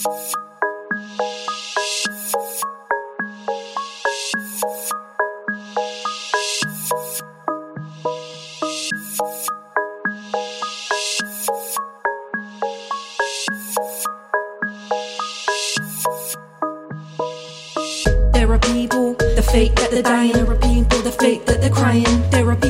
[0.00, 0.08] There
[18.50, 20.32] are people the fake that they're dying.
[20.32, 22.04] There are people the fake that they're crying.
[22.30, 22.69] There are people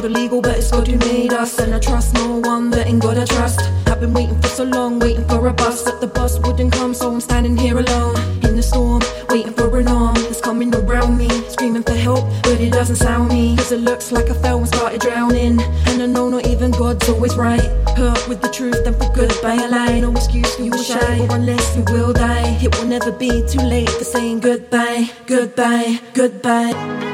[0.00, 1.58] World illegal, but it's God who made us.
[1.58, 3.60] And I trust no one, but in God I trust.
[3.86, 5.82] I've been waiting for so long, waiting for a bus.
[5.82, 8.16] But the bus wouldn't come, so I'm standing here alone.
[8.44, 11.28] In the storm, waiting for an arm that's coming around me.
[11.50, 13.56] Screaming for help, but it doesn't sound me.
[13.56, 15.60] Cause it looks like I fell and started drowning.
[15.60, 17.68] And I know not even God's always right.
[17.94, 20.00] Hurt with the truth, then for good by a lie.
[20.00, 22.58] No excuse you are shy, or unless you will die.
[22.62, 27.09] It will never be too late for saying goodbye, goodbye, goodbye.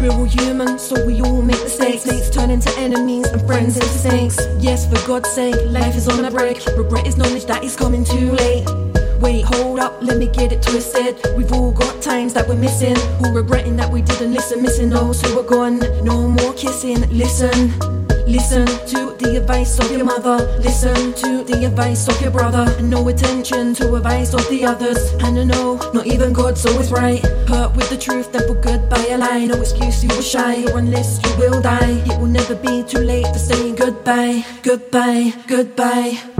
[0.00, 2.06] We're all human, so we all make mistakes.
[2.06, 4.38] Mates turn into enemies and friends into saints.
[4.58, 6.64] Yes, for God's sake, life is on a break.
[6.74, 8.66] Regret is knowledge that is coming too late.
[9.20, 11.20] Wait, hold up, let me get it twisted.
[11.36, 12.96] We've all got times that we're missing.
[13.18, 15.80] Who regretting that we didn't listen, missing those who are gone.
[16.02, 17.99] No more kissing, listen.
[18.30, 20.36] Listen to the advice of your mother.
[20.60, 22.64] Listen to the advice of your brother.
[22.78, 24.98] And no attention to advice of the others.
[25.24, 27.20] And I know not even God's always right.
[27.48, 29.46] Hurt with the truth, then for good by a lie.
[29.46, 32.04] No excuse, you were shy, or unless you will die.
[32.06, 36.39] It will never be too late for saying goodbye, goodbye, goodbye.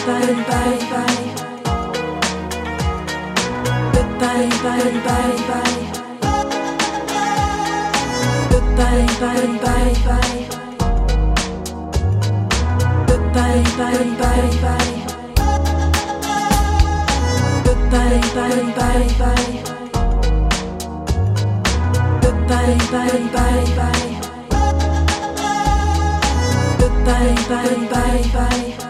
[0.00, 1.90] Goodbye, bye, bye, bye.
[3.92, 5.76] Goodbye, bye, bye, bye.
[8.50, 10.38] Goodbye, bye, bye, bye.
[13.06, 14.92] Goodbye, bye, bye, bye.
[17.64, 19.48] Goodbye, bye, bye, bye.
[22.22, 24.08] Goodbye, bye, bye, bye.
[26.78, 28.89] Goodbye, bye, bye, bye.